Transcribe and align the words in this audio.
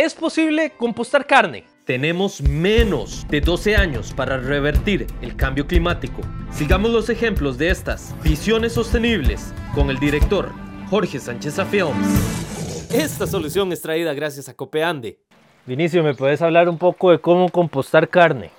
¿Es 0.00 0.14
posible 0.14 0.74
compostar 0.76 1.26
carne? 1.26 1.64
Tenemos 1.84 2.40
menos 2.40 3.26
de 3.28 3.40
12 3.40 3.74
años 3.74 4.12
para 4.12 4.36
revertir 4.36 5.08
el 5.22 5.34
cambio 5.34 5.66
climático. 5.66 6.20
Sigamos 6.52 6.92
los 6.92 7.10
ejemplos 7.10 7.58
de 7.58 7.70
estas 7.70 8.14
visiones 8.22 8.74
sostenibles 8.74 9.52
con 9.74 9.90
el 9.90 9.98
director 9.98 10.52
Jorge 10.88 11.18
Sánchez 11.18 11.56
Films. 11.68 12.92
Esta 12.94 13.26
solución 13.26 13.72
es 13.72 13.82
traída 13.82 14.14
gracias 14.14 14.48
a 14.48 14.54
Copeande. 14.54 15.18
Vinicio, 15.66 16.04
¿me 16.04 16.14
puedes 16.14 16.42
hablar 16.42 16.68
un 16.68 16.78
poco 16.78 17.10
de 17.10 17.20
cómo 17.20 17.48
compostar 17.48 18.08
carne? 18.08 18.52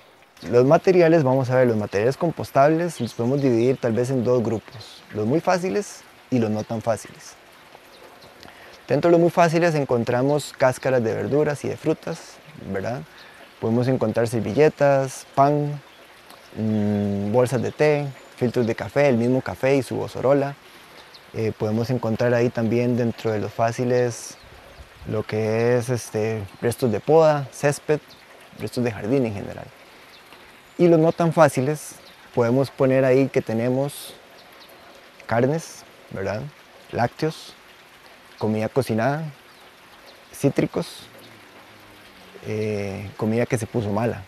Los 0.52 0.66
materiales, 0.66 1.24
vamos 1.24 1.48
a 1.48 1.56
ver, 1.56 1.68
los 1.68 1.78
materiales 1.78 2.18
compostables 2.18 3.00
los 3.00 3.14
podemos 3.14 3.40
dividir 3.40 3.78
tal 3.78 3.94
vez 3.94 4.10
en 4.10 4.24
dos 4.24 4.42
grupos, 4.42 5.02
los 5.14 5.26
muy 5.26 5.40
fáciles 5.40 6.02
y 6.30 6.38
los 6.38 6.50
no 6.50 6.64
tan 6.64 6.82
fáciles. 6.82 7.39
Dentro 8.90 9.08
de 9.08 9.12
los 9.12 9.20
muy 9.20 9.30
fáciles 9.30 9.76
encontramos 9.76 10.52
cáscaras 10.58 11.00
de 11.04 11.14
verduras 11.14 11.64
y 11.64 11.68
de 11.68 11.76
frutas, 11.76 12.38
¿verdad? 12.72 13.02
Podemos 13.60 13.86
encontrar 13.86 14.26
servilletas, 14.26 15.28
pan, 15.36 15.80
mm, 16.56 17.30
bolsas 17.30 17.62
de 17.62 17.70
té, 17.70 18.08
filtros 18.34 18.66
de 18.66 18.74
café, 18.74 19.08
el 19.08 19.16
mismo 19.16 19.42
café 19.42 19.76
y 19.76 19.84
su 19.84 19.94
bozorola. 19.94 20.56
Eh, 21.34 21.52
podemos 21.56 21.88
encontrar 21.90 22.34
ahí 22.34 22.48
también 22.48 22.96
dentro 22.96 23.30
de 23.30 23.38
los 23.38 23.52
fáciles 23.52 24.36
lo 25.06 25.22
que 25.22 25.76
es 25.76 25.88
este, 25.88 26.42
restos 26.60 26.90
de 26.90 26.98
poda, 26.98 27.46
césped, 27.52 28.00
restos 28.58 28.82
de 28.82 28.90
jardín 28.90 29.24
en 29.24 29.34
general. 29.34 29.66
Y 30.78 30.88
los 30.88 30.98
no 30.98 31.12
tan 31.12 31.32
fáciles, 31.32 31.94
podemos 32.34 32.72
poner 32.72 33.04
ahí 33.04 33.28
que 33.28 33.40
tenemos 33.40 34.14
carnes, 35.28 35.84
¿verdad? 36.10 36.42
Lácteos, 36.90 37.54
comida 38.40 38.70
cocinada, 38.70 39.22
cítricos, 40.32 41.02
eh, 42.46 43.10
comida 43.18 43.44
que 43.44 43.58
se 43.58 43.66
puso 43.66 43.92
mala 43.92 44.24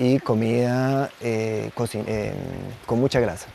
y 0.00 0.18
comida 0.18 1.08
eh, 1.20 1.70
eh, 1.94 2.34
con 2.84 2.98
mucha 2.98 3.20
grasa. 3.20 3.46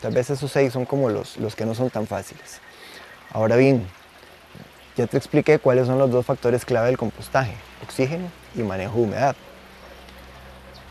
Tal 0.00 0.14
vez 0.14 0.30
esos 0.30 0.50
seis 0.50 0.72
son 0.72 0.86
como 0.86 1.10
los, 1.10 1.36
los 1.36 1.54
que 1.54 1.66
no 1.66 1.74
son 1.74 1.90
tan 1.90 2.06
fáciles. 2.06 2.62
Ahora 3.34 3.56
bien, 3.56 3.86
ya 4.96 5.06
te 5.06 5.18
expliqué 5.18 5.58
cuáles 5.58 5.86
son 5.86 5.98
los 5.98 6.10
dos 6.10 6.24
factores 6.24 6.64
clave 6.64 6.86
del 6.86 6.96
compostaje, 6.96 7.54
oxígeno 7.84 8.30
y 8.56 8.62
manejo 8.62 8.96
de 8.96 9.02
humedad. 9.02 9.36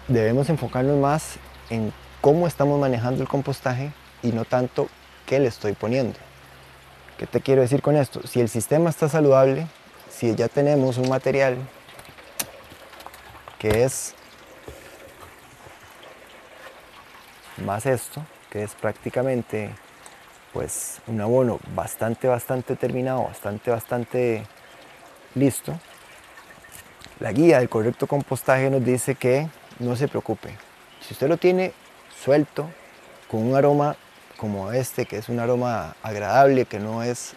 Debemos 0.07 0.47
enfocarnos 0.49 0.97
más 0.99 1.37
en 1.71 1.91
cómo 2.21 2.45
estamos 2.45 2.79
manejando 2.79 3.23
el 3.23 3.27
compostaje 3.27 3.91
y 4.21 4.27
no 4.27 4.45
tanto 4.45 4.89
qué 5.25 5.39
le 5.39 5.47
estoy 5.47 5.73
poniendo. 5.73 6.28
¿Qué 7.19 7.27
te 7.27 7.41
quiero 7.41 7.61
decir 7.61 7.81
con 7.81 7.97
esto? 7.97 8.25
Si 8.25 8.39
el 8.39 8.47
sistema 8.47 8.89
está 8.89 9.09
saludable, 9.09 9.67
si 10.09 10.33
ya 10.35 10.47
tenemos 10.47 10.97
un 10.97 11.09
material 11.09 11.57
que 13.57 13.83
es 13.83 14.15
más 17.57 17.85
esto, 17.85 18.25
que 18.49 18.63
es 18.63 18.73
prácticamente 18.73 19.69
pues 20.53 21.01
un 21.07 21.19
abono 21.19 21.59
bastante, 21.75 22.29
bastante 22.29 22.77
terminado, 22.77 23.25
bastante, 23.25 23.69
bastante 23.69 24.45
listo. 25.35 25.77
La 27.19 27.33
guía 27.33 27.59
del 27.59 27.67
correcto 27.67 28.07
compostaje 28.07 28.69
nos 28.69 28.85
dice 28.85 29.15
que 29.15 29.49
no 29.79 29.97
se 29.97 30.07
preocupe. 30.07 30.55
Si 31.01 31.15
usted 31.15 31.27
lo 31.27 31.35
tiene 31.35 31.73
suelto, 32.23 32.69
con 33.29 33.45
un 33.45 33.57
aroma 33.57 33.97
como 34.39 34.71
este, 34.71 35.05
que 35.05 35.17
es 35.17 35.29
un 35.29 35.39
aroma 35.39 35.95
agradable, 36.01 36.65
que 36.65 36.79
no 36.79 37.03
es 37.03 37.33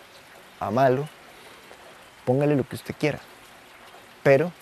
a 0.60 0.70
malo, 0.70 1.08
póngale 2.24 2.54
lo 2.54 2.64
que 2.64 2.76
usted 2.76 2.94
quiera. 2.98 3.18
Pero 4.22 4.52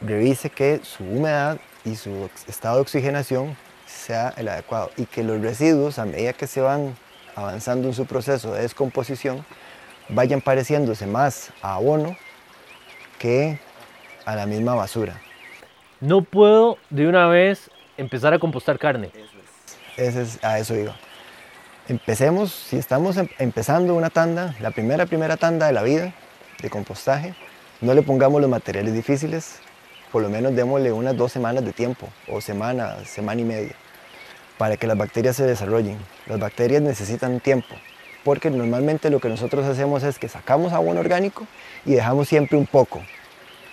revise 0.00 0.48
que 0.50 0.80
su 0.84 1.02
humedad 1.02 1.58
y 1.84 1.96
su 1.96 2.30
estado 2.46 2.76
de 2.76 2.82
oxigenación 2.82 3.56
sea 3.86 4.32
el 4.36 4.48
adecuado 4.48 4.90
y 4.96 5.06
que 5.06 5.24
los 5.24 5.40
residuos, 5.40 5.98
a 5.98 6.04
medida 6.04 6.32
que 6.32 6.46
se 6.46 6.60
van 6.60 6.96
avanzando 7.34 7.88
en 7.88 7.94
su 7.94 8.06
proceso 8.06 8.54
de 8.54 8.62
descomposición, 8.62 9.44
vayan 10.08 10.40
pareciéndose 10.40 11.06
más 11.06 11.50
a 11.62 11.74
abono 11.74 12.16
que 13.18 13.58
a 14.24 14.36
la 14.36 14.46
misma 14.46 14.74
basura. 14.74 15.20
No 16.00 16.22
puedo 16.22 16.78
de 16.90 17.08
una 17.08 17.26
vez 17.26 17.70
empezar 17.96 18.34
a 18.34 18.38
compostar 18.38 18.78
carne. 18.78 19.10
Es, 19.96 20.42
a 20.42 20.58
eso 20.58 20.74
iba. 20.74 20.96
Empecemos, 21.88 22.52
si 22.52 22.76
estamos 22.76 23.16
em, 23.16 23.28
empezando 23.38 23.94
una 23.94 24.08
tanda, 24.08 24.54
la 24.60 24.70
primera, 24.70 25.04
primera 25.06 25.36
tanda 25.36 25.66
de 25.66 25.72
la 25.72 25.82
vida 25.82 26.14
de 26.62 26.70
compostaje, 26.70 27.34
no 27.80 27.92
le 27.92 28.02
pongamos 28.02 28.40
los 28.40 28.48
materiales 28.48 28.94
difíciles, 28.94 29.56
por 30.10 30.22
lo 30.22 30.30
menos 30.30 30.54
démosle 30.54 30.92
unas 30.92 31.16
dos 31.16 31.32
semanas 31.32 31.64
de 31.64 31.72
tiempo, 31.72 32.08
o 32.28 32.40
semana, 32.40 32.96
semana 33.04 33.40
y 33.40 33.44
media, 33.44 33.74
para 34.56 34.76
que 34.76 34.86
las 34.86 34.96
bacterias 34.96 35.36
se 35.36 35.44
desarrollen. 35.44 35.98
Las 36.26 36.38
bacterias 36.38 36.80
necesitan 36.80 37.40
tiempo, 37.40 37.74
porque 38.24 38.50
normalmente 38.50 39.10
lo 39.10 39.20
que 39.20 39.28
nosotros 39.28 39.66
hacemos 39.66 40.04
es 40.04 40.18
que 40.18 40.28
sacamos 40.28 40.72
abono 40.72 41.00
orgánico 41.00 41.46
y 41.84 41.92
dejamos 41.92 42.28
siempre 42.28 42.56
un 42.56 42.66
poco, 42.66 43.02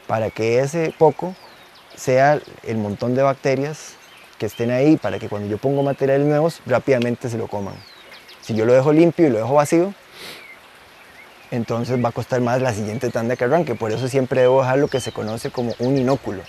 para 0.07 0.31
que 0.31 0.59
ese 0.59 0.93
poco 0.97 1.35
sea 1.95 2.41
el 2.63 2.77
montón 2.77 3.15
de 3.15 3.21
bacterias 3.21 3.98
que 4.39 4.47
estén 4.47 4.71
ahí, 4.71 4.97
para 4.97 5.19
que 5.19 5.29
cuando 5.29 5.47
yo 5.47 5.59
pongo 5.59 5.83
materiales 5.83 6.25
nuevos 6.25 6.61
rápidamente 6.65 7.29
se 7.29 7.37
lo 7.37 7.47
coman. 7.47 7.75
Si 8.41 8.55
yo 8.55 8.65
lo 8.65 8.73
dejo 8.73 8.91
limpio 8.91 9.27
y 9.27 9.29
lo 9.29 9.37
dejo 9.37 9.53
vacío, 9.53 9.93
entonces 11.51 12.03
va 12.03 12.09
a 12.09 12.11
costar 12.11 12.41
más 12.41 12.61
la 12.61 12.73
siguiente 12.73 13.09
tanda 13.09 13.35
que 13.35 13.43
arranque. 13.43 13.75
Por 13.75 13.91
eso 13.91 14.07
siempre 14.07 14.41
debo 14.41 14.61
dejar 14.61 14.79
lo 14.79 14.87
que 14.87 14.99
se 14.99 15.11
conoce 15.11 15.51
como 15.51 15.75
un 15.77 15.97
inóculo, 15.97 16.41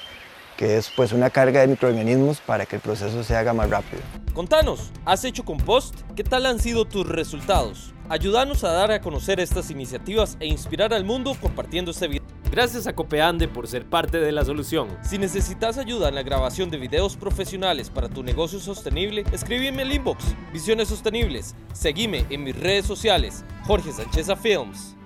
que 0.57 0.79
es 0.79 0.91
pues 0.97 1.13
una 1.13 1.29
carga 1.29 1.61
de 1.61 1.67
microorganismos 1.67 2.41
para 2.41 2.65
que 2.65 2.77
el 2.77 2.83
proceso 2.83 3.23
se 3.25 3.37
haga 3.37 3.53
más 3.53 3.69
rápido. 3.69 4.01
Contanos, 4.33 4.93
¿has 5.05 5.25
hecho 5.25 5.45
compost? 5.45 5.95
¿Qué 6.15 6.25
tal 6.25 6.47
han 6.47 6.61
sido 6.61 6.87
tus 6.87 7.07
resultados? 7.07 7.93
Ayúdanos 8.09 8.65
a 8.65 8.73
dar 8.73 8.91
a 8.93 9.01
conocer 9.01 9.41
estas 9.41 9.71
iniciativas 9.71 10.37
e 10.41 10.47
inspirar 10.47 10.95
al 10.95 11.05
mundo 11.05 11.37
compartiendo 11.41 11.91
este 11.91 12.09
video. 12.09 12.40
Gracias 12.51 12.89
a 12.89 12.95
Copeande 12.95 13.47
por 13.47 13.69
ser 13.69 13.87
parte 13.87 14.19
de 14.19 14.33
la 14.33 14.45
solución. 14.45 14.89
Si 15.03 15.19
necesitas 15.19 15.79
ayuda 15.79 16.09
en 16.09 16.17
la 16.17 16.25
grabación 16.25 16.69
de 16.69 16.79
videos 16.79 17.17
profesionales 17.17 17.91
para 17.91 18.09
tu 18.09 18.25
negocio 18.25 18.59
sostenible, 18.59 19.25
escríbeme 19.31 19.83
el 19.83 19.93
inbox. 19.93 20.35
Visiones 20.53 20.89
Sostenibles. 20.89 21.55
Seguime 21.73 22.27
en 22.29 22.43
mis 22.43 22.59
redes 22.59 22.87
sociales. 22.87 23.45
Jorge 23.67 23.93
Sánchez 23.93 24.27
Films. 24.43 24.97